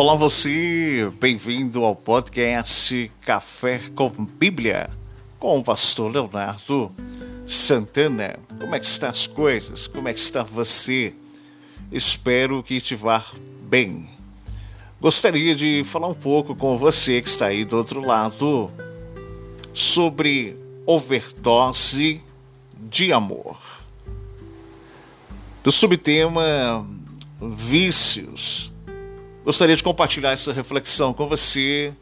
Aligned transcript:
Olá 0.00 0.14
você, 0.14 1.12
bem-vindo 1.18 1.84
ao 1.84 1.96
podcast 1.96 3.10
Café 3.20 3.80
com 3.96 4.08
Bíblia 4.08 4.88
com 5.40 5.58
o 5.58 5.64
pastor 5.64 6.12
Leonardo 6.12 6.92
Santana. 7.44 8.38
Como 8.60 8.76
é 8.76 8.78
que 8.78 8.86
estão 8.86 9.08
as 9.08 9.26
coisas? 9.26 9.88
Como 9.88 10.06
é 10.06 10.12
que 10.12 10.20
está 10.20 10.44
você? 10.44 11.12
Espero 11.90 12.62
que 12.62 12.80
te 12.80 12.94
vá 12.94 13.24
bem. 13.62 14.08
Gostaria 15.00 15.56
de 15.56 15.82
falar 15.84 16.06
um 16.06 16.14
pouco 16.14 16.54
com 16.54 16.78
você 16.78 17.20
que 17.20 17.28
está 17.28 17.46
aí 17.46 17.64
do 17.64 17.76
outro 17.76 18.00
lado 18.00 18.70
sobre 19.74 20.56
overdose 20.86 22.22
de 22.88 23.12
amor. 23.12 23.58
Do 25.64 25.72
subtema 25.72 26.86
vícios. 27.40 28.72
Gostaria 29.48 29.74
de 29.74 29.82
compartilhar 29.82 30.32
essa 30.32 30.52
reflexão 30.52 31.14
com 31.14 31.26
você 31.26 31.94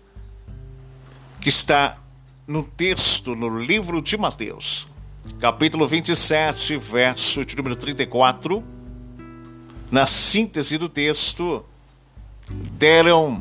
que 1.41 1.49
está 1.49 1.97
no 2.45 2.65
texto 2.65 3.37
no 3.37 3.63
livro 3.63 4.03
de 4.03 4.17
Mateus, 4.17 4.89
capítulo 5.39 5.87
27, 5.87 6.77
verso 6.77 7.45
de 7.45 7.57
número 7.57 7.77
34. 7.77 8.65
Na 9.93 10.09
síntese 10.09 10.77
do 10.77 10.89
texto, 10.89 11.65
deram 12.51 13.41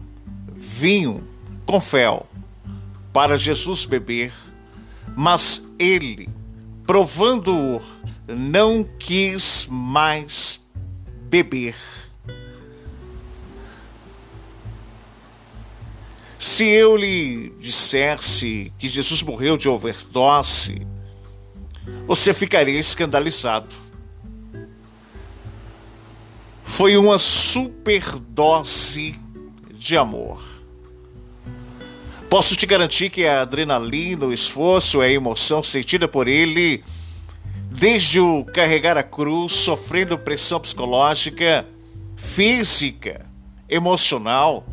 vinho 0.56 1.28
com 1.66 1.82
fel 1.82 2.28
para 3.12 3.36
Jesus 3.36 3.88
beber, 3.88 4.32
mas 5.16 5.68
ele, 5.80 6.30
provando-o, 6.86 7.82
não 8.28 8.88
quis 9.00 9.66
mais 9.68 10.64
beber. 11.24 11.76
Se 16.38 16.66
eu 16.66 16.96
lhe 16.96 17.50
dissesse 17.60 18.72
que 18.78 18.88
Jesus 18.88 19.24
morreu 19.24 19.58
de 19.58 19.70
overdose, 19.70 20.86
você 22.06 22.34
ficaria 22.34 22.80
escandalizado. 22.80 23.74
Foi 26.64 26.98
uma 26.98 27.18
superdose 27.18 29.16
de 29.74 29.98
amor. 29.98 30.44
Posso 32.30 32.56
te 32.56 32.66
garantir 32.66 33.10
que 33.10 33.26
a 33.26 33.44
adrenalina, 33.44 34.26
o 34.26 34.34
esforço, 34.34 35.00
a 35.00 35.10
emoção 35.10 35.64
sentida 35.64 36.08
por 36.08 36.28
ele 36.28 36.84
desde 37.72 38.20
o 38.20 38.44
carregar 38.46 38.98
a 38.98 39.04
cruz, 39.04 39.52
sofrendo 39.52 40.18
pressão 40.18 40.60
psicológica, 40.60 41.66
física, 42.16 43.26
emocional, 43.70 44.66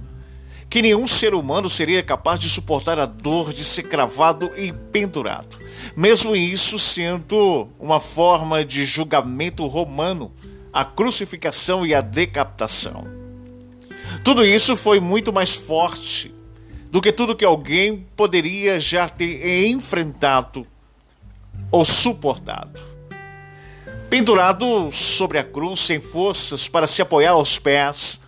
que 0.72 0.80
nenhum 0.80 1.06
ser 1.06 1.34
humano 1.34 1.68
seria 1.68 2.02
capaz 2.02 2.40
de 2.40 2.48
suportar 2.48 2.98
a 2.98 3.04
dor 3.04 3.52
de 3.52 3.62
ser 3.62 3.82
cravado 3.82 4.50
e 4.56 4.72
pendurado, 4.72 5.58
mesmo 5.94 6.34
isso 6.34 6.78
sendo 6.78 7.68
uma 7.78 8.00
forma 8.00 8.64
de 8.64 8.82
julgamento 8.86 9.66
romano, 9.66 10.32
a 10.72 10.82
crucificação 10.82 11.84
e 11.84 11.94
a 11.94 12.00
decapitação. 12.00 13.06
Tudo 14.24 14.46
isso 14.46 14.74
foi 14.74 14.98
muito 14.98 15.30
mais 15.30 15.54
forte 15.54 16.34
do 16.90 17.02
que 17.02 17.12
tudo 17.12 17.36
que 17.36 17.44
alguém 17.44 18.06
poderia 18.16 18.80
já 18.80 19.10
ter 19.10 19.66
enfrentado 19.66 20.66
ou 21.70 21.84
suportado 21.84 22.80
pendurado 24.08 24.90
sobre 24.92 25.38
a 25.38 25.44
cruz, 25.44 25.80
sem 25.80 25.98
forças 25.98 26.68
para 26.68 26.86
se 26.86 27.00
apoiar 27.00 27.30
aos 27.30 27.58
pés, 27.58 28.20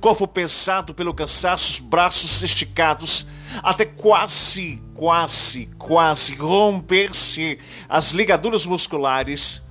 corpo 0.00 0.26
pesado 0.26 0.94
pelo 0.94 1.14
cansaço, 1.14 1.82
braços 1.82 2.42
esticados, 2.42 3.26
até 3.62 3.84
quase, 3.84 4.80
quase, 4.94 5.68
quase 5.78 6.34
romper-se 6.34 7.58
as 7.88 8.12
ligaduras 8.12 8.66
musculares, 8.66 9.62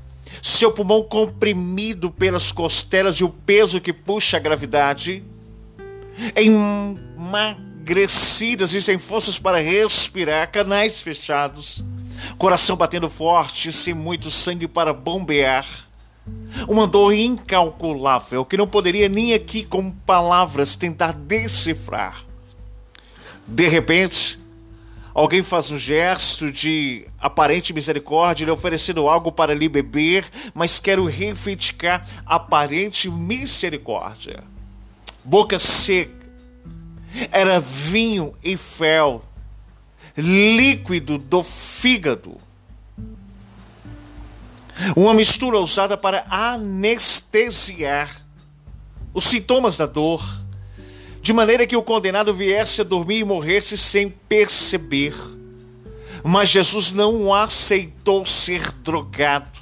seu 0.42 0.72
pulmão 0.72 1.04
comprimido 1.04 2.10
pelas 2.12 2.52
costelas 2.52 3.18
e 3.18 3.24
o 3.24 3.30
peso 3.30 3.80
que 3.80 3.94
puxa 3.94 4.38
a 4.38 4.40
gravidade, 4.40 5.24
emagrecidas 6.36 8.74
e 8.74 8.82
sem 8.82 8.98
forças 8.98 9.38
para 9.40 9.60
respirar, 9.60 10.52
canais 10.52 11.02
fechados 11.02 11.84
coração 12.38 12.76
batendo 12.76 13.10
forte, 13.10 13.72
sem 13.72 13.94
muito 13.94 14.32
sangue 14.32 14.68
para 14.68 14.94
bombear. 14.94 15.87
Uma 16.68 16.88
dor 16.88 17.14
incalculável 17.14 18.46
que 18.46 18.58
não 18.58 18.68
poderia 18.68 19.08
nem 19.08 19.34
aqui 19.34 19.64
com 19.64 19.92
palavras 19.92 20.76
tentar 20.76 21.12
decifrar. 21.12 22.24
De 23.48 23.68
repente, 23.68 24.40
alguém 25.14 25.44
faz 25.44 25.72
um 25.72 25.78
gesto 25.78 26.52
de 26.52 27.06
aparente 27.20 27.74
misericórdia, 27.74 28.46
lhe 28.46 28.52
oferecendo 28.52 29.08
algo 29.08 29.32
para 29.32 29.54
lhe 29.54 29.70
beber, 29.70 30.26
mas 30.54 30.80
quero 30.80 31.06
reivindicar 31.06 32.06
aparente 32.26 33.10
misericórdia. 33.10 34.44
Boca 35.24 35.60
seca. 35.60 36.18
Era 37.32 37.60
vinho 37.60 38.34
e 38.44 38.58
fel 38.58 39.24
líquido 40.18 41.18
do 41.18 41.44
fígado. 41.44 42.38
Uma 44.96 45.14
mistura 45.14 45.60
usada 45.60 45.98
para 45.98 46.26
anestesiar 46.30 48.26
os 49.14 49.26
sintomas 49.26 49.78
da 49.78 49.86
dor, 49.86 50.24
de 51.22 51.34
maneira 51.34 51.66
que 51.66 51.76
o 51.76 51.84
condenado 51.84 52.34
viesse 52.34 52.82
a 52.82 52.84
dormir 52.84 53.20
e 53.20 53.24
morresse 53.24 53.78
sem 53.78 54.10
perceber. 54.10 55.16
Mas 56.24 56.50
Jesus 56.50 56.92
não 56.92 57.34
aceitou 57.34 58.26
ser 58.26 58.72
drogado. 58.72 59.60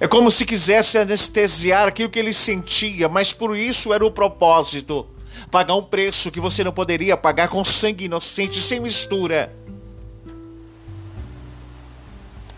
É 0.00 0.06
como 0.06 0.30
se 0.30 0.44
quisesse 0.44 0.98
anestesiar 0.98 1.88
aquilo 1.88 2.10
que 2.10 2.18
ele 2.18 2.32
sentia, 2.32 3.08
mas 3.08 3.32
por 3.32 3.56
isso 3.56 3.92
era 3.92 4.04
o 4.04 4.10
propósito 4.10 5.08
pagar 5.50 5.74
um 5.74 5.82
preço 5.82 6.30
que 6.30 6.40
você 6.40 6.64
não 6.64 6.72
poderia 6.72 7.16
pagar 7.16 7.48
com 7.48 7.64
sangue 7.64 8.04
inocente, 8.04 8.60
sem 8.60 8.80
mistura. 8.80 9.54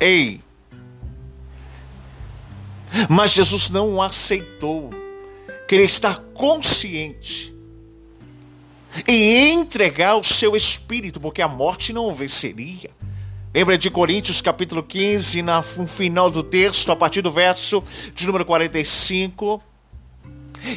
Ei! 0.01 0.41
Mas 3.09 3.31
Jesus 3.33 3.71
não 3.71 4.03
aceitou. 4.03 4.91
Queria 5.69 5.85
estar 5.85 6.19
consciente 6.35 7.55
e 9.07 9.51
entregar 9.53 10.17
o 10.17 10.25
seu 10.25 10.57
espírito, 10.57 11.21
porque 11.21 11.41
a 11.41 11.47
morte 11.47 11.93
não 11.93 12.09
o 12.09 12.15
venceria. 12.15 12.91
Lembra 13.55 13.79
de 13.79 13.91
Coríntios 13.91 14.41
capítulo 14.41 14.83
15, 14.83 15.43
no 15.43 15.87
final 15.87 16.31
do 16.31 16.43
texto, 16.43 16.91
a 16.91 16.97
partir 16.97 17.23
do 17.23 17.31
verso 17.31 17.85
de 18.15 18.27
número 18.27 18.45
45? 18.45 19.63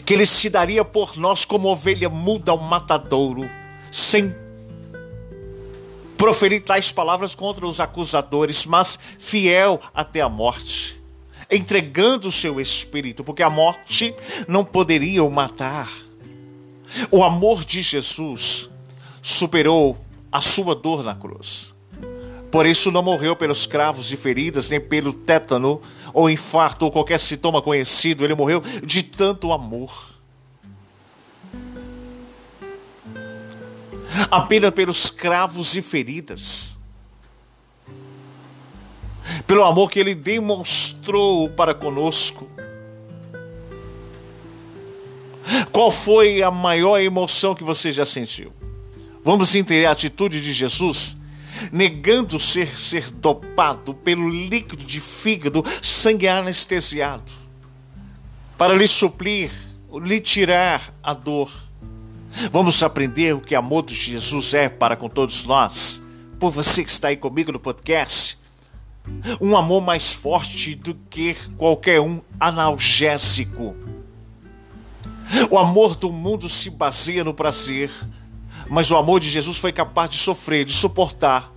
que 0.06 0.13
ele 0.13 0.25
se 0.25 0.50
daria 0.50 0.83
por 0.85 1.17
nós 1.17 1.45
como 1.45 1.67
ovelha 1.67 2.09
muda 2.09 2.51
ao 2.51 2.57
matadouro, 2.57 3.50
sem 3.91 4.33
proferir 6.23 6.63
tais 6.63 6.89
palavras 6.89 7.35
contra 7.35 7.66
os 7.66 7.81
acusadores, 7.81 8.66
mas 8.66 8.97
fiel 9.19 9.78
até 9.94 10.22
a 10.22 10.29
morte, 10.29 10.97
entregando 11.51 12.29
o 12.29 12.31
seu 12.31 12.61
espírito, 12.61 13.25
porque 13.25 13.44
a 13.44 13.50
morte 13.50 14.16
não 14.47 14.63
poderia 14.63 15.22
o 15.22 15.29
matar. 15.29 15.91
O 17.12 17.25
amor 17.25 17.66
de 17.66 17.81
Jesus 17.81 18.69
superou 19.21 19.97
a 20.31 20.39
sua 20.39 20.74
dor 20.74 21.03
na 21.03 21.13
cruz. 21.13 21.75
Por 22.50 22.65
isso 22.65 22.89
não 22.89 23.03
morreu 23.03 23.36
pelos 23.36 23.68
cravos 23.68 24.09
e 24.09 24.15
feridas, 24.15 24.69
nem 24.69 24.80
pelo 24.80 25.12
tétano, 25.12 25.81
ou 26.13 26.30
infarto, 26.30 26.86
ou 26.86 26.92
qualquer 26.92 27.19
sintoma 27.19 27.62
conhecido. 27.62 28.24
Ele 28.24 28.33
morreu 28.33 28.62
de 28.81 29.03
tanto 29.03 29.51
amor. 29.51 30.12
Apenas 34.29 34.71
pelos 34.71 35.09
cravos 35.09 35.75
e 35.75 35.81
feridas. 35.81 36.77
Pelo 39.47 39.63
amor 39.63 39.89
que 39.89 39.99
ele 39.99 40.15
demonstrou 40.15 41.49
para 41.49 41.73
conosco. 41.73 42.47
Qual 45.71 45.91
foi 45.91 46.41
a 46.41 46.51
maior 46.51 46.99
emoção 46.99 47.55
que 47.55 47.63
você 47.63 47.91
já 47.91 48.05
sentiu? 48.05 48.53
Vamos 49.23 49.55
entender 49.55 49.85
a 49.85 49.91
atitude 49.91 50.41
de 50.41 50.53
Jesus? 50.53 51.17
negando 51.71 52.39
ser 52.39 52.77
ser 52.77 53.11
dopado 53.11 53.93
pelo 53.93 54.29
líquido 54.29 54.83
de 54.83 54.99
fígado, 54.99 55.63
sangue 55.81 56.27
anestesiado, 56.27 57.31
para 58.57 58.73
lhe 58.73 58.87
suprir, 58.87 59.51
lhe 60.03 60.19
tirar 60.19 60.93
a 61.01 61.13
dor. 61.13 61.51
Vamos 62.51 62.81
aprender 62.81 63.35
o 63.35 63.41
que 63.41 63.56
amor 63.56 63.85
de 63.85 63.94
Jesus 63.94 64.53
é 64.53 64.68
para 64.68 64.95
com 64.95 65.07
todos 65.07 65.45
nós. 65.45 66.01
Por 66.39 66.51
você 66.51 66.83
que 66.83 66.89
está 66.89 67.09
aí 67.09 67.18
comigo 67.18 67.51
no 67.51 67.59
podcast, 67.59 68.38
um 69.39 69.56
amor 69.56 69.81
mais 69.81 70.12
forte 70.12 70.75
do 70.75 70.95
que 71.09 71.35
qualquer 71.57 72.00
um 72.00 72.21
analgésico. 72.39 73.75
O 75.50 75.57
amor 75.57 75.95
do 75.95 76.12
mundo 76.12 76.50
se 76.50 76.69
baseia 76.69 77.24
no 77.24 77.33
prazer, 77.33 77.91
mas 78.69 78.89
o 78.91 78.97
amor 78.97 79.19
de 79.19 79.30
Jesus 79.30 79.57
foi 79.57 79.71
capaz 79.71 80.09
de 80.09 80.18
sofrer, 80.18 80.65
de 80.65 80.74
suportar 80.74 81.53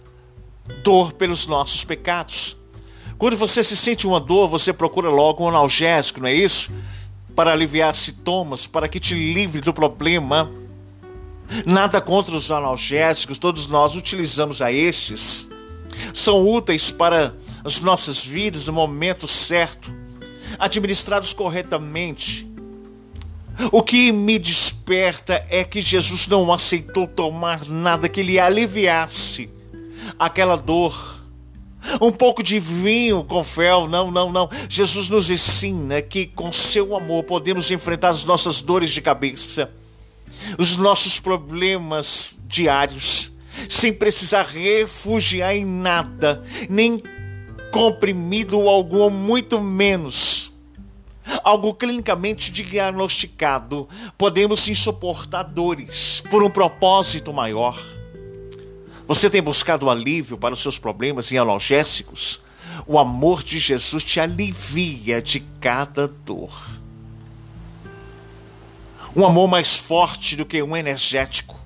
dor 0.82 1.12
pelos 1.12 1.46
nossos 1.46 1.84
pecados. 1.84 2.56
Quando 3.18 3.36
você 3.36 3.64
se 3.64 3.76
sente 3.76 4.06
uma 4.06 4.20
dor, 4.20 4.48
você 4.48 4.72
procura 4.72 5.08
logo 5.08 5.44
um 5.44 5.48
analgésico, 5.48 6.20
não 6.20 6.28
é 6.28 6.34
isso? 6.34 6.70
Para 7.34 7.52
aliviar 7.52 7.94
sintomas, 7.94 8.66
para 8.66 8.88
que 8.88 9.00
te 9.00 9.14
livre 9.14 9.60
do 9.60 9.72
problema. 9.72 10.50
Nada 11.64 12.00
contra 12.00 12.34
os 12.34 12.50
analgésicos, 12.50 13.38
todos 13.38 13.66
nós 13.66 13.94
utilizamos 13.94 14.60
a 14.60 14.72
estes. 14.72 15.48
São 16.12 16.46
úteis 16.46 16.90
para 16.90 17.34
as 17.64 17.80
nossas 17.80 18.24
vidas 18.24 18.64
no 18.66 18.72
momento 18.72 19.26
certo, 19.26 19.92
administrados 20.58 21.32
corretamente. 21.32 22.46
O 23.72 23.82
que 23.82 24.12
me 24.12 24.38
desperta 24.38 25.44
é 25.48 25.64
que 25.64 25.80
Jesus 25.80 26.26
não 26.26 26.52
aceitou 26.52 27.06
tomar 27.06 27.64
nada 27.66 28.08
que 28.08 28.22
lhe 28.22 28.38
aliviasse 28.38 29.48
aquela 30.18 30.56
dor. 30.56 31.16
Um 32.00 32.10
pouco 32.10 32.42
de 32.42 32.58
vinho 32.58 33.24
com 33.24 33.42
fel, 33.44 33.88
não, 33.88 34.10
não, 34.10 34.30
não. 34.30 34.48
Jesus 34.68 35.08
nos 35.08 35.30
ensina 35.30 36.02
que 36.02 36.26
com 36.26 36.52
seu 36.52 36.96
amor 36.96 37.24
podemos 37.24 37.70
enfrentar 37.70 38.08
as 38.08 38.24
nossas 38.24 38.60
dores 38.60 38.90
de 38.90 39.00
cabeça, 39.00 39.70
os 40.58 40.76
nossos 40.76 41.18
problemas 41.20 42.36
diários, 42.46 43.30
sem 43.68 43.92
precisar 43.92 44.44
refugiar 44.44 45.54
em 45.54 45.64
nada, 45.64 46.42
nem 46.68 47.02
comprimido 47.72 48.68
algum, 48.68 49.10
muito 49.10 49.60
menos 49.60 50.46
algo 51.42 51.74
clinicamente 51.74 52.50
diagnosticado. 52.52 53.88
Podemos 54.16 54.60
sim 54.60 54.74
suportar 54.74 55.42
dores 55.42 56.22
por 56.30 56.42
um 56.42 56.50
propósito 56.50 57.32
maior. 57.32 57.80
Você 59.06 59.30
tem 59.30 59.42
buscado 59.42 59.88
alívio 59.88 60.36
para 60.36 60.54
os 60.54 60.60
seus 60.60 60.78
problemas 60.78 61.30
em 61.30 61.38
analgésicos? 61.38 62.40
O 62.86 62.98
amor 62.98 63.42
de 63.42 63.58
Jesus 63.58 64.02
te 64.02 64.20
alivia 64.20 65.22
de 65.22 65.40
cada 65.60 66.08
dor. 66.08 66.52
Um 69.16 69.24
amor 69.24 69.48
mais 69.48 69.76
forte 69.76 70.36
do 70.36 70.44
que 70.44 70.62
um 70.62 70.76
energético. 70.76 71.56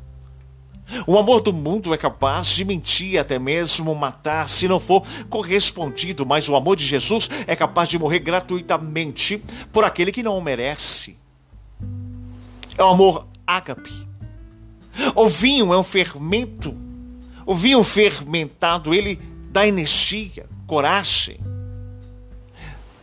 O 1.07 1.19
amor 1.19 1.41
do 1.41 1.53
mundo 1.53 1.93
é 1.93 1.97
capaz 1.97 2.49
de 2.49 2.65
mentir, 2.65 3.19
até 3.19 3.39
mesmo 3.39 3.95
matar, 3.95 4.49
se 4.49 4.67
não 4.67 4.81
for 4.81 5.05
correspondido, 5.29 6.25
mas 6.25 6.49
o 6.49 6.57
amor 6.57 6.77
de 6.77 6.85
Jesus 6.85 7.29
é 7.47 7.55
capaz 7.55 7.89
de 7.89 7.99
morrer 7.99 8.21
gratuitamente 8.21 9.43
por 9.73 9.85
aquele 9.85 10.13
que 10.13 10.23
não 10.23 10.39
o 10.39 10.43
merece. 10.43 11.17
É 12.77 12.83
o 12.83 12.89
amor 12.89 13.27
ágape. 13.47 13.93
O 15.15 15.29
vinho 15.29 15.73
é 15.73 15.79
um 15.79 15.85
fermento 15.85 16.75
o 17.51 17.55
vinho 17.57 17.83
fermentado, 17.83 18.95
ele 18.95 19.19
dá 19.51 19.67
energia, 19.67 20.47
coragem. 20.69 21.41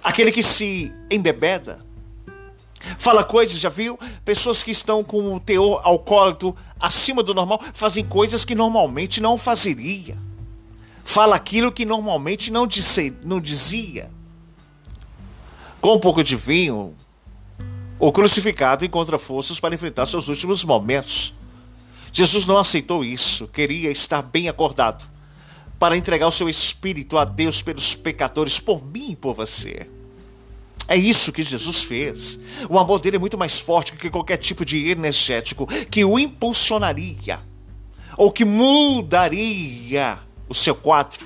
Aquele 0.02 0.32
que 0.32 0.42
se 0.42 0.90
embebeda, 1.12 1.86
fala 3.08 3.24
coisas, 3.24 3.58
já 3.58 3.70
viu? 3.70 3.98
Pessoas 4.26 4.62
que 4.62 4.70
estão 4.70 5.02
com 5.02 5.34
o 5.34 5.40
teor 5.40 5.80
alcoólico 5.82 6.54
acima 6.78 7.24
do 7.24 7.34
normal 7.34 7.58
fazem 7.74 8.04
coisas 8.04 8.44
que 8.44 8.54
normalmente 8.54 9.22
não 9.22 9.38
fazeria. 9.38 10.18
Fala 11.06 11.38
aquilo 11.38 11.72
que 11.72 11.86
normalmente 11.86 12.52
não, 12.52 12.68
disse, 12.68 13.16
não 13.24 13.40
dizia. 13.40 14.12
Com 15.80 15.96
um 15.96 16.00
pouco 16.02 16.22
de 16.22 16.36
vinho, 16.36 16.94
o 17.98 18.12
crucificado 18.12 18.84
encontra 18.84 19.18
forças 19.18 19.58
para 19.58 19.74
enfrentar 19.74 20.06
seus 20.06 20.28
últimos 20.28 20.66
momentos. 20.66 21.34
Jesus 22.12 22.46
não 22.46 22.58
aceitou 22.58 23.06
isso, 23.06 23.48
queria 23.48 23.90
estar 23.90 24.22
bem 24.22 24.50
acordado 24.50 25.10
para 25.80 25.96
entregar 25.96 26.28
o 26.28 26.32
seu 26.32 26.50
espírito 26.50 27.18
a 27.18 27.24
Deus 27.24 27.62
pelos 27.62 27.96
pecadores, 27.96 28.60
por 28.60 28.86
mim 28.86 29.12
e 29.12 29.16
por 29.16 29.34
você. 29.34 29.88
É 30.88 30.96
isso 30.96 31.32
que 31.32 31.44
Jesus 31.44 31.84
fez. 31.84 32.40
O 32.70 32.80
amor 32.80 33.00
dele 33.00 33.18
é 33.18 33.20
muito 33.20 33.38
mais 33.38 33.60
forte 33.60 33.94
que 33.94 34.10
qualquer 34.10 34.38
tipo 34.38 34.64
de 34.64 34.90
energético 34.90 35.68
que 35.90 36.06
o 36.06 36.18
impulsionaria 36.18 37.40
ou 38.18 38.32
que 38.32 38.46
mudaria 38.46 40.18
o 40.48 40.54
seu 40.54 40.74
quadro. 40.74 41.26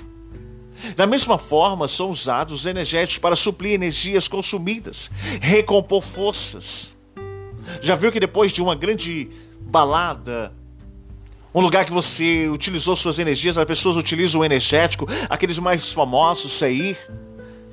Da 0.95 1.05
mesma 1.05 1.37
forma, 1.37 1.87
são 1.87 2.09
usados 2.09 2.61
os 2.61 2.65
energéticos 2.65 3.19
para 3.19 3.35
suprir 3.35 3.73
energias 3.73 4.27
consumidas, 4.27 5.11
recompor 5.39 6.01
forças. 6.01 6.95
Já 7.81 7.95
viu 7.95 8.11
que 8.11 8.19
depois 8.19 8.51
de 8.51 8.61
uma 8.63 8.75
grande 8.75 9.29
balada, 9.61 10.51
um 11.53 11.61
lugar 11.61 11.85
que 11.85 11.91
você 11.91 12.49
utilizou 12.49 12.95
suas 12.95 13.19
energias, 13.19 13.57
as 13.57 13.65
pessoas 13.65 13.95
utilizam 13.95 14.41
o 14.41 14.45
energético, 14.45 15.05
aqueles 15.29 15.59
mais 15.59 15.91
famosos, 15.91 16.51
sair 16.53 16.97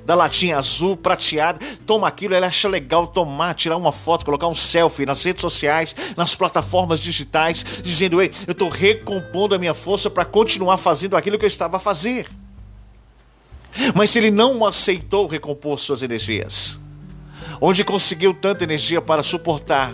da 0.09 0.15
latinha 0.15 0.57
azul, 0.57 0.97
prateada, 0.97 1.63
toma 1.85 2.07
aquilo, 2.07 2.33
ele 2.33 2.43
acha 2.43 2.67
legal 2.67 3.05
tomar, 3.05 3.53
tirar 3.53 3.77
uma 3.77 3.91
foto, 3.91 4.25
colocar 4.25 4.47
um 4.47 4.55
selfie 4.55 5.05
nas 5.05 5.23
redes 5.23 5.39
sociais, 5.39 5.95
nas 6.17 6.33
plataformas 6.35 6.99
digitais, 6.99 7.63
dizendo: 7.83 8.19
Ei, 8.19 8.31
eu 8.47 8.53
estou 8.53 8.69
recompondo 8.69 9.53
a 9.53 9.59
minha 9.59 9.75
força 9.75 10.09
para 10.09 10.25
continuar 10.25 10.77
fazendo 10.77 11.15
aquilo 11.15 11.37
que 11.37 11.45
eu 11.45 11.47
estava 11.47 11.77
a 11.77 11.79
fazer. 11.79 12.27
Mas 13.93 14.09
se 14.09 14.17
ele 14.17 14.31
não 14.31 14.65
aceitou 14.65 15.27
recompor 15.27 15.77
suas 15.77 16.01
energias, 16.01 16.79
onde 17.61 17.83
conseguiu 17.83 18.33
tanta 18.33 18.63
energia 18.63 18.99
para 18.99 19.21
suportar 19.21 19.93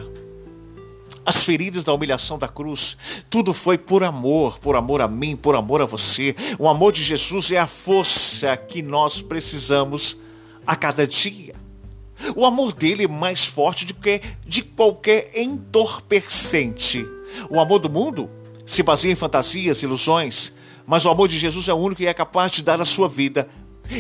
as 1.25 1.44
feridas 1.44 1.83
da 1.83 1.94
humilhação 1.94 2.38
da 2.38 2.48
cruz. 2.48 2.98
Tudo 3.30 3.54
foi 3.54 3.77
por 3.77 4.04
amor, 4.04 4.60
por 4.60 4.75
amor 4.75 5.01
a 5.01 5.07
mim, 5.07 5.36
por 5.36 5.56
amor 5.56 5.81
a 5.81 5.86
você. 5.86 6.36
O 6.60 6.69
amor 6.69 6.92
de 6.92 7.04
Jesus 7.04 7.51
é 7.51 7.57
a 7.57 7.66
força 7.66 8.56
que 8.56 8.81
nós 8.81 9.22
precisamos 9.22 10.18
a 10.66 10.75
cada 10.75 11.07
dia. 11.07 11.56
O 12.36 12.45
amor 12.45 12.74
dele 12.74 13.06
é 13.06 13.07
mais 13.07 13.45
forte 13.45 13.86
do 13.86 13.94
que 13.95 14.22
de 14.45 14.62
qualquer 14.62 15.31
entorpecente. 15.36 17.06
O 17.50 17.60
amor 17.60 17.80
do 17.80 17.89
mundo 17.89 18.30
se 18.65 18.84
baseia 18.84 19.12
em 19.12 19.15
fantasias, 19.15 19.84
ilusões, 19.84 20.53
mas 20.86 21.05
o 21.05 21.10
amor 21.10 21.27
de 21.27 21.38
Jesus 21.38 21.67
é 21.67 21.74
o 21.74 21.77
único 21.77 21.98
que 21.98 22.08
é 22.08 22.13
capaz 22.13 22.51
de 22.51 22.63
dar 22.63 22.79
a 22.79 22.86
sua 22.86 23.10
vida 23.10 23.50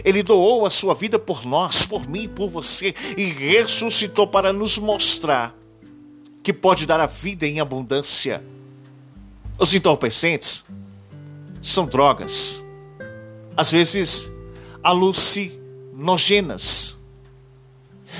ele 0.03 0.23
doou 0.23 0.65
a 0.65 0.69
sua 0.69 0.95
vida 0.95 1.19
por 1.19 1.45
nós, 1.45 1.85
por 1.85 2.09
mim 2.09 2.27
por 2.27 2.49
você, 2.49 2.93
e 3.15 3.25
ressuscitou 3.25 4.27
para 4.27 4.51
nos 4.51 4.79
mostrar 4.79 5.55
que 6.45 6.53
pode 6.53 6.85
dar 6.85 6.99
a 6.99 7.07
vida 7.07 7.47
em 7.47 7.59
abundância. 7.59 8.43
Os 9.57 9.73
entorpecentes 9.73 10.63
são 11.59 11.87
drogas, 11.87 12.63
às 13.57 13.71
vezes 13.71 14.31
alucinogenas, 14.83 16.99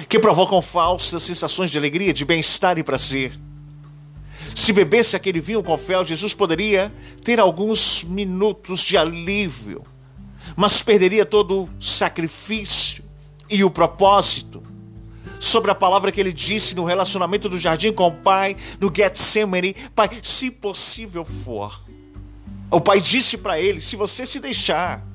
que 0.10 0.18
provocam 0.18 0.60
falsas 0.60 1.22
sensações 1.22 1.70
de 1.70 1.78
alegria, 1.78 2.12
de 2.12 2.26
bem-estar 2.26 2.80
e 2.80 2.84
prazer. 2.84 3.40
Se 4.56 4.74
bebesse 4.74 5.16
aquele 5.16 5.40
vinho 5.40 5.62
com 5.62 5.78
fel, 5.78 6.04
Jesus 6.04 6.34
poderia 6.34 6.92
ter 7.24 7.40
alguns 7.40 8.04
minutos 8.04 8.80
de 8.80 8.98
alívio, 8.98 9.86
mas 10.56 10.82
perderia 10.82 11.28
todo 11.28 11.66
o 11.66 11.70
sacrifício 11.80 13.04
e 13.48 13.64
o 13.64 13.70
propósito 13.70 14.64
sobre 15.40 15.72
a 15.72 15.76
palavra 15.76 16.12
que 16.12 16.20
ele 16.20 16.34
disse 16.34 16.76
no 16.76 16.86
relacionamento 16.86 17.50
do 17.50 17.60
jardim 17.60 17.92
com 17.92 18.08
o 18.08 18.12
pai, 18.12 18.56
no 18.80 18.92
Getsemane: 18.94 19.76
Pai, 19.96 20.10
se 20.22 20.52
possível 20.52 21.26
for. 21.26 21.82
O 22.72 22.82
pai 22.82 23.02
disse 23.02 23.38
para 23.38 23.60
ele: 23.60 23.82
Se 23.82 23.96
você 23.96 24.26
se 24.26 24.40
deixar, 24.40 25.06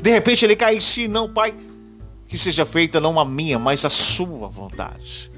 de 0.00 0.10
repente 0.10 0.44
ele 0.44 0.56
cai 0.56 0.76
em 0.76 0.80
si, 0.80 1.08
não, 1.08 1.32
pai, 1.32 1.54
que 2.26 2.38
seja 2.38 2.64
feita 2.64 3.00
não 3.00 3.18
a 3.18 3.24
minha, 3.24 3.58
mas 3.58 3.84
a 3.84 3.90
sua 3.90 4.48
vontade. 4.48 5.30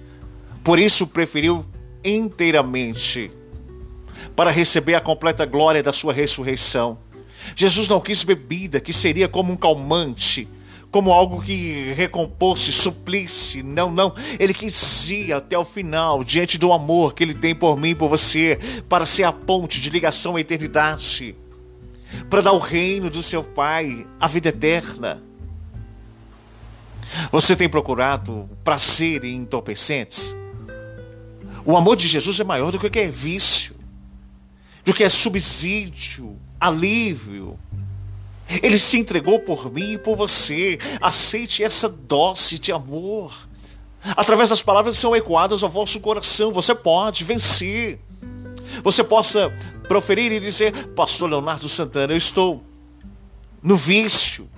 Por 0.62 0.78
isso 0.78 1.06
preferiu 1.06 1.64
inteiramente 2.04 3.30
para 4.36 4.50
receber 4.50 4.94
a 4.94 5.00
completa 5.00 5.44
glória 5.44 5.82
da 5.82 5.92
sua 5.92 6.12
ressurreição. 6.12 6.98
Jesus 7.56 7.88
não 7.88 8.00
quis 8.00 8.22
bebida, 8.22 8.80
que 8.80 8.92
seria 8.92 9.28
como 9.28 9.52
um 9.52 9.56
calmante 9.56 10.48
como 10.92 11.10
algo 11.10 11.40
que 11.42 11.94
recomposse, 11.94 12.70
suplisse. 12.70 13.62
Não, 13.62 13.90
não. 13.90 14.14
Ele 14.38 14.52
quis 14.52 15.08
ir 15.08 15.32
até 15.32 15.56
o 15.56 15.64
final, 15.64 16.22
diante 16.22 16.58
do 16.58 16.70
amor 16.70 17.14
que 17.14 17.24
ele 17.24 17.34
tem 17.34 17.54
por 17.54 17.78
mim 17.78 17.96
por 17.96 18.10
você, 18.10 18.58
para 18.90 19.06
ser 19.06 19.24
a 19.24 19.32
ponte 19.32 19.80
de 19.80 19.88
ligação 19.88 20.36
à 20.36 20.40
eternidade, 20.40 21.34
para 22.28 22.42
dar 22.42 22.52
o 22.52 22.58
reino 22.58 23.08
do 23.08 23.22
seu 23.22 23.42
Pai, 23.42 24.06
a 24.20 24.28
vida 24.28 24.50
eterna. 24.50 25.22
Você 27.30 27.56
tem 27.56 27.70
procurado 27.70 28.48
prazer 28.62 29.24
em 29.24 29.36
entorpecentes? 29.36 30.36
O 31.64 31.74
amor 31.74 31.96
de 31.96 32.06
Jesus 32.06 32.38
é 32.38 32.44
maior 32.44 32.70
do 32.70 32.78
que 32.78 32.98
é 32.98 33.10
vício, 33.10 33.74
do 34.84 34.92
que 34.92 35.04
é 35.04 35.08
subsídio, 35.08 36.36
alívio, 36.60 37.58
ele 38.62 38.78
se 38.78 38.98
entregou 38.98 39.38
por 39.40 39.72
mim 39.72 39.92
e 39.92 39.98
por 39.98 40.16
você. 40.16 40.78
Aceite 41.00 41.62
essa 41.62 41.88
dose 41.88 42.58
de 42.58 42.72
amor. 42.72 43.32
através 44.16 44.48
das 44.48 44.62
palavras 44.62 44.94
que 44.94 45.00
são 45.00 45.14
ecoadas 45.14 45.62
ao 45.62 45.70
vosso 45.70 46.00
coração. 46.00 46.52
Você 46.52 46.74
pode 46.74 47.24
vencer. 47.24 48.00
Você 48.82 49.04
possa 49.04 49.52
proferir 49.88 50.32
e 50.32 50.40
dizer: 50.40 50.88
Pastor 50.88 51.30
Leonardo 51.30 51.68
Santana, 51.68 52.12
eu 52.12 52.16
estou 52.16 52.62
no 53.62 53.76
vício 53.76 54.48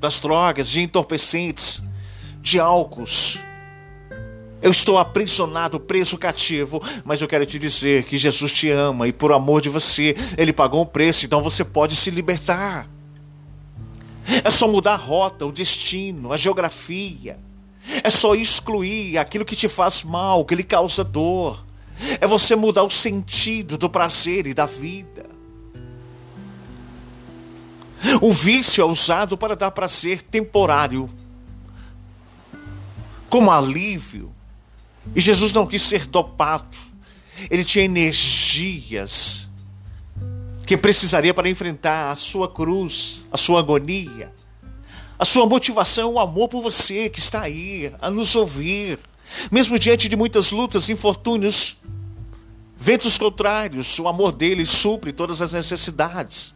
das 0.00 0.20
drogas, 0.20 0.68
de 0.68 0.80
entorpecentes, 0.80 1.82
de 2.40 2.60
álcools. 2.60 3.40
Eu 4.62 4.70
estou 4.70 4.98
aprisionado, 4.98 5.78
preso, 5.78 6.16
cativo, 6.16 6.82
mas 7.04 7.20
eu 7.20 7.28
quero 7.28 7.44
te 7.44 7.58
dizer 7.58 8.04
que 8.04 8.16
Jesus 8.16 8.52
te 8.52 8.70
ama 8.70 9.06
e 9.06 9.12
por 9.12 9.30
amor 9.32 9.60
de 9.60 9.68
você, 9.68 10.14
ele 10.36 10.52
pagou 10.52 10.82
um 10.82 10.86
preço, 10.86 11.26
então 11.26 11.42
você 11.42 11.64
pode 11.64 11.94
se 11.94 12.10
libertar. 12.10 12.88
É 14.44 14.50
só 14.50 14.66
mudar 14.66 14.94
a 14.94 14.96
rota, 14.96 15.46
o 15.46 15.52
destino, 15.52 16.32
a 16.32 16.36
geografia. 16.36 17.38
É 18.02 18.10
só 18.10 18.34
excluir 18.34 19.18
aquilo 19.18 19.44
que 19.44 19.54
te 19.54 19.68
faz 19.68 20.02
mal, 20.02 20.44
que 20.44 20.54
lhe 20.54 20.64
causa 20.64 21.04
dor. 21.04 21.64
É 22.20 22.26
você 22.26 22.56
mudar 22.56 22.82
o 22.82 22.90
sentido 22.90 23.78
do 23.78 23.88
prazer 23.88 24.46
e 24.46 24.54
da 24.54 24.66
vida. 24.66 25.26
O 28.20 28.32
vício 28.32 28.82
é 28.82 28.84
usado 28.84 29.36
para 29.38 29.56
dar 29.56 29.70
prazer 29.70 30.22
temporário, 30.22 31.10
como 33.28 33.50
alívio. 33.50 34.32
E 35.14 35.20
Jesus 35.20 35.52
não 35.52 35.66
quis 35.66 35.82
ser 35.82 36.06
dopado. 36.06 36.76
Ele 37.50 37.64
tinha 37.64 37.84
energias 37.84 39.48
que 40.66 40.76
precisaria 40.76 41.32
para 41.32 41.48
enfrentar 41.48 42.10
a 42.10 42.16
sua 42.16 42.48
cruz, 42.48 43.24
a 43.30 43.36
sua 43.36 43.60
agonia. 43.60 44.32
A 45.16 45.24
sua 45.24 45.46
motivação, 45.46 46.14
o 46.14 46.18
amor 46.18 46.48
por 46.48 46.60
você 46.60 47.08
que 47.08 47.20
está 47.20 47.42
aí 47.42 47.92
a 48.02 48.10
nos 48.10 48.34
ouvir, 48.34 48.98
mesmo 49.50 49.78
diante 49.78 50.08
de 50.08 50.16
muitas 50.16 50.50
lutas, 50.50 50.90
infortúnios, 50.90 51.76
ventos 52.76 53.16
contrários, 53.16 53.98
o 53.98 54.08
amor 54.08 54.32
dele 54.32 54.66
supre 54.66 55.12
todas 55.12 55.40
as 55.40 55.52
necessidades. 55.52 56.54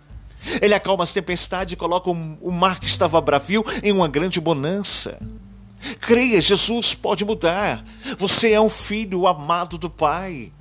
Ele 0.61 0.75
acalma 0.75 1.05
as 1.05 1.13
tempestades 1.13 1.73
e 1.73 1.77
coloca 1.77 2.11
o 2.11 2.51
mar 2.51 2.81
que 2.81 2.87
estava 2.87 3.21
bravio 3.21 3.65
em 3.83 3.93
uma 3.93 4.09
grande 4.09 4.41
bonança. 4.41 5.19
Creia, 6.01 6.41
Jesus 6.41 6.95
pode 6.95 7.25
mudar. 7.25 7.85
Você 8.19 8.53
é 8.53 8.61
um 8.61 8.71
filho 8.71 9.27
amado 9.27 9.79
do 9.79 9.89
Pai. 9.89 10.53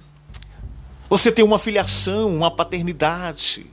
Você 1.09 1.31
tem 1.31 1.43
uma 1.43 1.57
filiação, 1.57 2.35
uma 2.35 2.51
paternidade. 2.51 3.65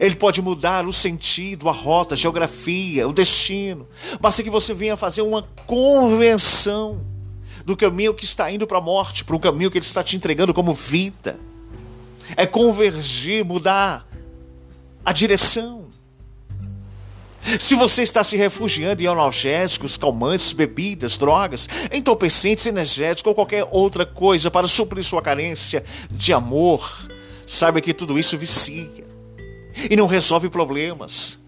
Ele 0.00 0.14
pode 0.16 0.42
mudar 0.42 0.86
o 0.86 0.92
sentido, 0.92 1.68
a 1.68 1.72
rota, 1.72 2.14
a 2.14 2.16
geografia, 2.16 3.08
o 3.08 3.12
destino. 3.12 3.88
Basta 4.20 4.42
que 4.42 4.50
você 4.50 4.74
venha 4.74 4.96
fazer 4.96 5.22
uma 5.22 5.48
convenção 5.66 7.00
do 7.64 7.76
caminho 7.76 8.12
que 8.12 8.24
está 8.24 8.50
indo 8.50 8.66
para 8.66 8.78
a 8.78 8.80
morte, 8.80 9.24
para 9.24 9.36
o 9.36 9.40
caminho 9.40 9.70
que 9.70 9.78
ele 9.78 9.84
está 9.84 10.02
te 10.02 10.16
entregando 10.16 10.52
como 10.52 10.74
vida. 10.74 11.38
É 12.36 12.46
convergir, 12.46 13.44
mudar 13.44 14.06
a 15.04 15.12
direção. 15.12 15.89
Se 17.58 17.74
você 17.74 18.02
está 18.02 18.22
se 18.22 18.36
refugiando 18.36 19.02
em 19.02 19.06
analgésicos, 19.06 19.96
calmantes, 19.96 20.52
bebidas, 20.52 21.16
drogas, 21.16 21.68
entorpecentes, 21.92 22.66
energéticos 22.66 23.28
ou 23.28 23.34
qualquer 23.34 23.66
outra 23.70 24.06
coisa 24.06 24.50
para 24.50 24.66
suprir 24.66 25.02
sua 25.02 25.22
carência 25.22 25.82
de 26.10 26.32
amor, 26.32 27.08
saiba 27.46 27.80
que 27.80 27.94
tudo 27.94 28.18
isso 28.18 28.38
vicia 28.38 29.04
e 29.88 29.96
não 29.96 30.06
resolve 30.06 30.48
problemas. 30.48 31.38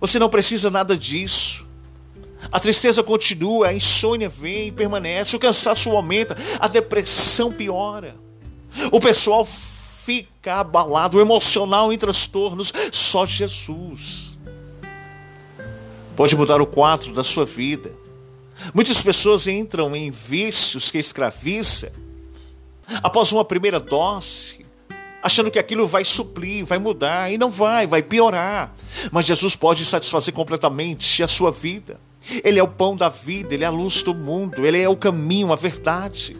Você 0.00 0.18
não 0.18 0.28
precisa 0.28 0.70
nada 0.70 0.96
disso. 0.96 1.66
A 2.52 2.60
tristeza 2.60 3.02
continua, 3.02 3.68
a 3.68 3.74
insônia 3.74 4.28
vem 4.28 4.68
e 4.68 4.72
permanece, 4.72 5.34
o 5.34 5.38
cansaço 5.38 5.90
aumenta, 5.90 6.36
a 6.60 6.68
depressão 6.68 7.50
piora. 7.50 8.16
O 8.92 9.00
pessoal 9.00 9.46
fica 10.04 10.56
abalado, 10.56 11.16
o 11.16 11.20
emocional 11.20 11.92
em 11.92 11.96
transtornos, 11.96 12.72
só 12.92 13.24
Jesus 13.24 14.33
pode 16.16 16.36
mudar 16.36 16.60
o 16.60 16.66
quadro 16.66 17.12
da 17.12 17.24
sua 17.24 17.44
vida. 17.44 17.92
Muitas 18.72 19.02
pessoas 19.02 19.46
entram 19.46 19.94
em 19.94 20.10
vícios 20.10 20.90
que 20.90 20.98
escraviza 20.98 21.92
após 23.02 23.32
uma 23.32 23.44
primeira 23.44 23.80
dose, 23.80 24.64
achando 25.22 25.50
que 25.50 25.58
aquilo 25.58 25.86
vai 25.86 26.04
suprir, 26.04 26.64
vai 26.64 26.78
mudar, 26.78 27.32
e 27.32 27.38
não 27.38 27.50
vai, 27.50 27.86
vai 27.86 28.02
piorar. 28.02 28.74
Mas 29.10 29.26
Jesus 29.26 29.56
pode 29.56 29.84
satisfazer 29.84 30.32
completamente 30.32 31.22
a 31.22 31.28
sua 31.28 31.50
vida. 31.50 31.98
Ele 32.42 32.58
é 32.58 32.62
o 32.62 32.68
pão 32.68 32.96
da 32.96 33.08
vida, 33.08 33.52
ele 33.52 33.64
é 33.64 33.66
a 33.66 33.70
luz 33.70 34.02
do 34.02 34.14
mundo, 34.14 34.64
ele 34.64 34.80
é 34.80 34.88
o 34.88 34.96
caminho, 34.96 35.52
a 35.52 35.56
verdade. 35.56 36.36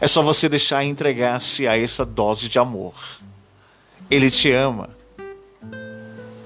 É 0.00 0.06
só 0.06 0.22
você 0.22 0.48
deixar 0.48 0.84
entregar-se 0.84 1.66
a 1.66 1.78
essa 1.78 2.04
dose 2.04 2.48
de 2.48 2.58
amor. 2.58 2.94
Ele 4.10 4.30
te 4.30 4.50
ama. 4.50 4.90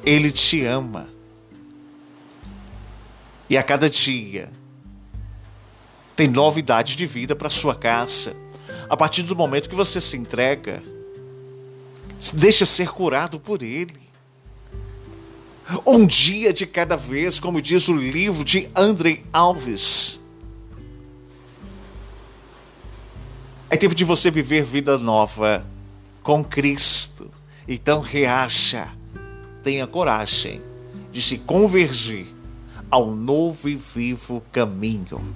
Ele 0.05 0.31
te 0.31 0.65
ama. 0.65 1.09
E 3.49 3.57
a 3.57 3.63
cada 3.63 3.89
dia 3.89 4.51
tem 6.17 6.29
novidade 6.29 6.97
de 6.97 7.07
vida 7.07 7.35
para 7.35 7.51
sua 7.51 7.75
casa. 7.75 8.37
A 8.89 8.97
partir 8.97 9.23
do 9.23 9.35
momento 9.35 9.69
que 9.69 9.75
você 9.75 10.01
se 10.01 10.17
entrega, 10.17 10.83
deixa 12.33 12.65
ser 12.65 12.89
curado 12.89 13.39
por 13.39 13.63
Ele. 13.63 14.05
Um 15.87 16.07
dia 16.07 16.53
de 16.53 16.67
cada 16.67 16.97
vez, 16.97 17.41
como 17.41 17.61
diz 17.61 17.89
o 17.89 17.95
livro 17.95 18.45
de 18.45 18.69
André 18.75 19.23
Alves. 19.33 20.21
É 23.71 23.77
tempo 23.77 23.95
de 23.95 24.05
você 24.05 24.31
viver 24.31 24.63
vida 24.63 24.99
nova 24.99 25.67
com 26.23 26.45
Cristo. 26.45 27.31
Então 27.67 28.01
reaja 28.01 28.93
tenha 29.65 29.87
coragem 29.87 30.61
de 31.11 31.23
se 31.23 31.39
convergir 31.39 32.27
ao 32.91 33.11
novo 33.11 33.69
e 33.69 33.75
vivo 33.75 34.43
caminho. 34.53 35.35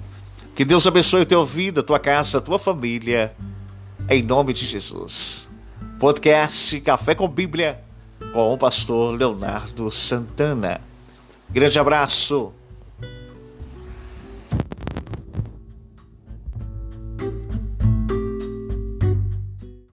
Que 0.55 0.63
Deus 0.63 0.85
abençoe 0.85 1.23
a 1.23 1.25
tua 1.25 1.45
vida, 1.45 1.81
a 1.81 1.83
tua 1.83 1.99
casa, 1.99 2.37
a 2.37 2.41
tua 2.41 2.59
família, 2.59 3.35
em 4.07 4.21
nome 4.21 4.53
de 4.53 4.65
Jesus. 4.65 5.49
Podcast 5.99 6.79
Café 6.81 7.15
com 7.15 7.27
Bíblia 7.27 7.81
com 8.31 8.53
o 8.53 8.57
pastor 8.57 9.15
Leonardo 9.17 9.89
Santana. 9.89 10.79
Grande 11.49 11.79
abraço 11.79 12.53